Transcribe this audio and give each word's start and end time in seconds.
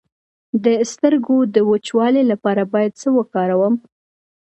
د 0.63 0.65
سترګو 0.91 1.37
د 1.55 1.57
وچوالي 1.69 2.23
لپاره 2.31 2.63
باید 2.73 2.91
څه 3.01 3.07
وکاروم؟ 3.17 3.75